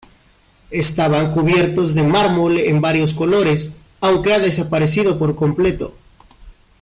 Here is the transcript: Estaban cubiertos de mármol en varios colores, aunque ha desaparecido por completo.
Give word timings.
Estaban 0.71 1.29
cubiertos 1.29 1.93
de 1.93 2.01
mármol 2.01 2.57
en 2.57 2.81
varios 2.81 3.13
colores, 3.13 3.73
aunque 3.99 4.33
ha 4.33 4.39
desaparecido 4.39 5.19
por 5.19 5.35
completo. 5.35 5.93